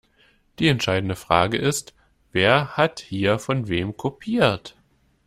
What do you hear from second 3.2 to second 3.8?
von